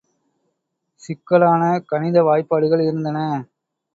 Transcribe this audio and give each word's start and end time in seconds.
சிக்கலான 1.01 1.61
கணித 1.91 2.17
வாய்பாடுகள் 2.21 2.83
இருந்தன. 2.83 3.19